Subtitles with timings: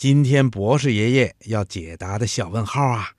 [0.00, 3.10] 今天博士爷爷要解答的小问号啊，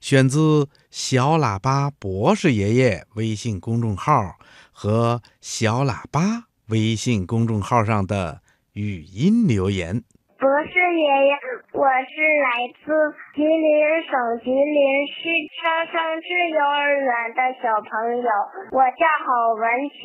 [0.00, 4.38] 选自小喇叭博士爷爷微信公众号
[4.72, 8.40] 和小喇叭微信公众号上的
[8.72, 10.02] 语音留言。
[10.38, 11.36] 博士爷爷，
[11.80, 12.92] 我是来自
[13.32, 14.12] 吉林省
[14.44, 18.30] 吉林市上上智幼儿园的小朋友，
[18.72, 19.96] 我叫郝文琪，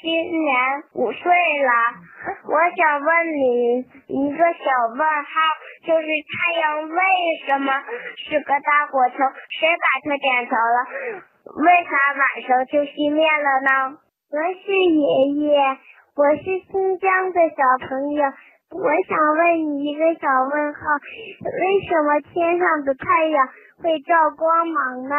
[0.00, 0.54] 今年
[0.94, 1.26] 五岁
[1.66, 1.72] 了。
[2.46, 5.34] 我想问你一个小问号，
[5.82, 7.02] 就是太阳为
[7.44, 7.72] 什么
[8.22, 9.16] 是个大火球？
[9.58, 10.78] 谁把它点着了？
[11.58, 11.90] 为啥
[12.22, 13.98] 晚上就熄灭了呢？
[14.30, 15.58] 博士爷爷，
[16.14, 18.22] 我是新疆的小朋友。
[18.72, 20.80] 我想问你一个小问号：
[21.44, 23.46] 为什么天上的太阳
[23.80, 25.14] 会照光芒呢？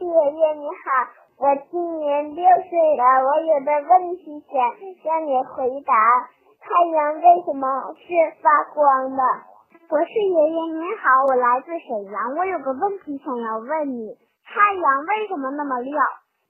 [0.00, 1.06] 爷爷你好，
[1.38, 4.58] 我今年六岁了，我有个问题想
[5.04, 5.94] 让你回答：
[6.58, 8.10] 太阳为什么是
[8.42, 9.22] 发光的？
[9.88, 14.10] 博士爷爷您好，我来自沈阳，我有个问题想要问你：
[14.44, 16.04] 太阳为什么那么亮？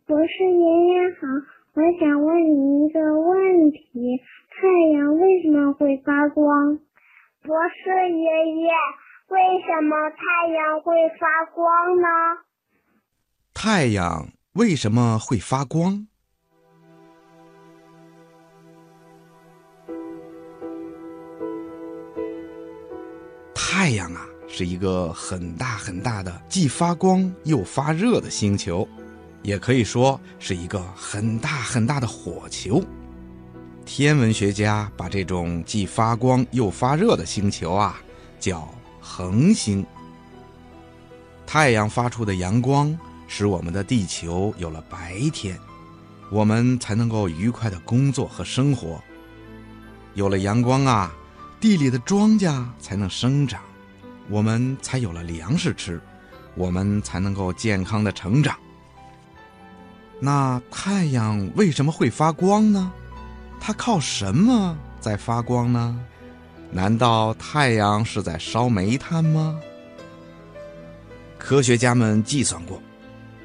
[0.06, 1.28] 博士爷爷好，
[1.76, 4.22] 我想问你一个问题。
[4.48, 6.78] 太阳为什么会发光？
[7.42, 8.26] 博士爷
[8.62, 8.70] 爷，
[9.26, 12.06] 为什么太阳会发光呢？
[13.52, 16.06] 太阳为什么会发光？
[23.52, 28.86] 太阳啊，是一个很大很大的，既发光又发热的星球，
[29.44, 32.82] 也可以说是一个很大很大的火球。
[33.84, 38.00] 天文学家把这种既发光又发热的星球啊，
[38.40, 38.66] 叫
[38.98, 39.86] 恒星。
[41.46, 45.58] 太阳发出的阳光使我们的地球有了白天，
[46.30, 48.98] 我们才能够愉快的工作和生活。
[50.14, 51.14] 有了阳光啊，
[51.60, 53.60] 地里的庄稼才能生长，
[54.30, 56.00] 我们才有了粮食吃，
[56.54, 58.56] 我们才能够健康的成长。
[60.24, 62.90] 那太阳为什么会发光呢？
[63.60, 66.00] 它靠什么在发光呢？
[66.70, 69.60] 难道太阳是在烧煤炭吗？
[71.36, 72.82] 科学家们计算过，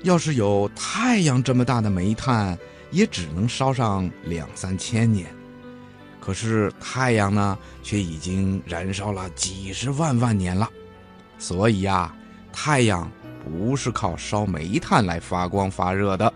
[0.03, 2.57] 要是有太阳这么大的煤炭，
[2.91, 5.27] 也只能烧上两三千年。
[6.21, 10.69] 可是太阳呢，却已经燃烧了几十万万年了。
[11.37, 12.15] 所以呀，
[12.53, 13.11] 太阳
[13.43, 16.33] 不是靠烧煤炭来发光发热的。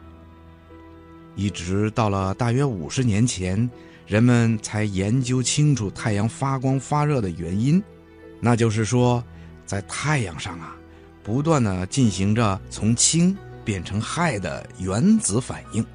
[1.36, 3.70] 一直到了大约五十年前，
[4.06, 7.82] 人们才研究清楚太阳发光发热的原因，
[8.40, 9.24] 那就是说，
[9.66, 10.76] 在太阳上啊，
[11.24, 13.36] 不断的进行着从氢
[13.66, 15.86] 变成氦的原子反应，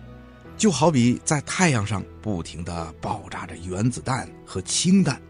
[0.57, 5.21] 就好比在太阳上不停的爆炸着原子弹和氢弹，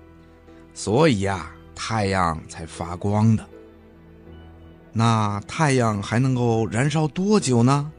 [0.72, 3.44] 所以呀，太阳才发光的。
[4.92, 7.92] 那太阳还能够燃烧多久呢？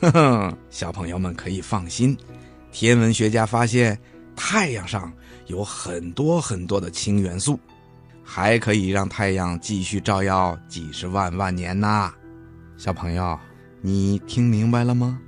[0.00, 2.16] 哼哼，小朋友们可以放心，
[2.72, 3.98] 天文学家发现
[4.36, 5.12] 太阳上
[5.46, 7.58] 有很多很多的氢元素，
[8.22, 12.12] 还可以让太阳继续照耀几十万万年呢。
[12.76, 13.38] 小朋友，
[13.80, 15.18] 你听明白了吗？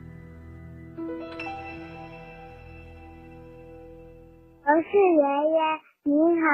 [4.65, 5.23] 我是爷
[5.55, 5.59] 爷
[6.03, 6.47] 你好，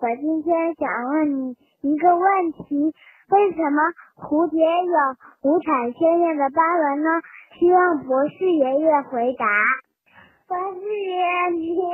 [0.00, 2.92] 我今天想问你一个问题：
[3.30, 3.80] 为什么
[4.16, 5.16] 蝴蝶有
[5.48, 7.08] 五彩鲜艳的斑纹呢？
[7.58, 9.46] 希望博士爷爷回答。
[10.46, 11.88] 博士爷爷你好，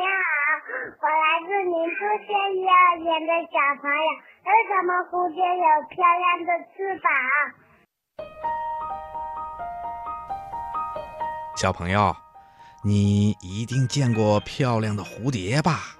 [0.98, 3.94] 我来自你出县幼儿园的小朋友。
[4.42, 7.06] 为什么蝴蝶有漂亮的翅膀？
[11.56, 12.16] 小朋友，
[12.82, 15.94] 你一定见过漂亮的蝴蝶吧？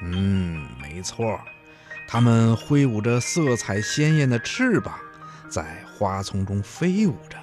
[0.00, 1.40] 嗯，没错，
[2.10, 4.94] 它们挥舞着色彩鲜艳的翅膀，
[5.50, 7.36] 在花丛中飞舞着。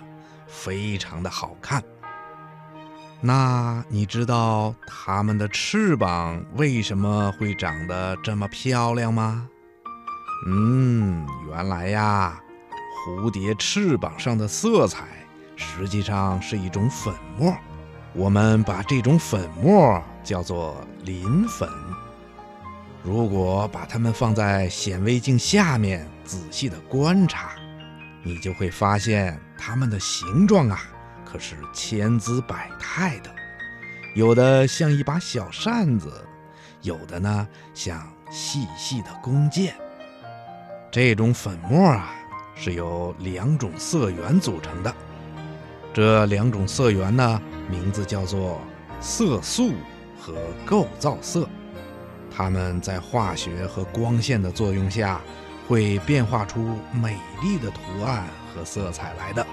[0.48, 1.84] 非常的好看。
[3.22, 9.48] 那你知道它们的翅膀为什么会长得这么漂亮吗？
[10.48, 12.42] 嗯，原来呀，
[13.06, 15.06] 蝴蝶翅膀上的色彩
[15.56, 17.54] 实际上是一种粉末，
[18.14, 21.70] 我们把这种粉末叫做磷粉。
[23.06, 27.52] 如果把它们放在显微镜下面仔细的观察，
[28.24, 30.82] 你就会发现它们的形状啊，
[31.24, 33.30] 可是千姿百态的。
[34.16, 36.12] 有的像一把小扇子，
[36.82, 39.76] 有的呢像细细的弓箭。
[40.90, 42.12] 这种粉末啊，
[42.56, 44.92] 是由两种色源组成的。
[45.94, 48.60] 这两种色源呢，名字叫做
[49.00, 49.74] 色素
[50.20, 50.34] 和
[50.66, 51.48] 构造色。
[52.36, 55.22] 它们在化学和光线的作用下，
[55.68, 59.46] 会变化出美丽的图案和色彩来的。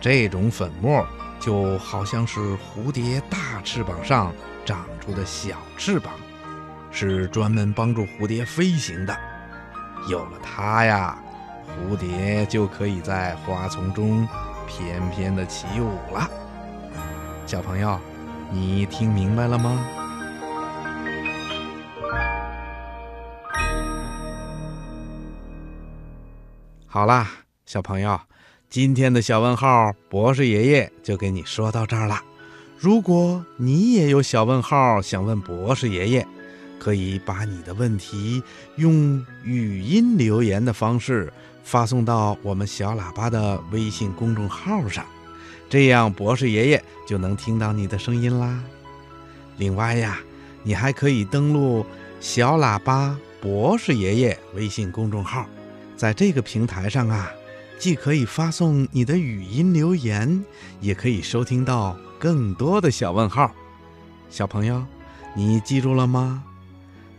[0.00, 1.06] 这种粉末
[1.40, 4.32] 就好像是蝴蝶大翅膀上
[4.64, 6.12] 长出的小翅膀，
[6.90, 9.16] 是专门帮助蝴蝶飞行的。
[10.10, 11.16] 有了它呀，
[11.68, 14.28] 蝴蝶就可以在花丛中
[14.66, 16.28] 翩翩的起舞了。
[17.46, 17.98] 小朋友，
[18.50, 19.86] 你听明白了吗？
[26.94, 27.26] 好啦，
[27.64, 28.20] 小朋友，
[28.68, 32.22] 今天的小问号博士爷爷就给你说到这儿了。
[32.78, 36.26] 如果你也有小问号想问博士爷爷，
[36.78, 38.42] 可以把你的问题
[38.76, 41.32] 用语音留言的方式
[41.64, 45.06] 发送到我们小喇叭的微信公众号上，
[45.70, 48.62] 这样博士爷爷就能听到你的声音啦。
[49.56, 50.18] 另外呀，
[50.62, 51.86] 你还可以登录
[52.20, 55.46] 小喇叭博士爷爷微信公众号。
[56.02, 57.30] 在这个平台上啊，
[57.78, 60.44] 既可以发送你的语音留言，
[60.80, 63.52] 也可以收听到更多的小问号。
[64.28, 64.84] 小朋友，
[65.36, 66.42] 你记住了吗？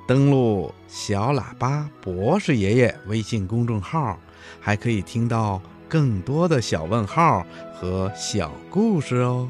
[0.06, 4.20] 登录小喇叭博士爷爷微信公众号，
[4.60, 9.50] 还可以听到更多的小问号和小故事哦。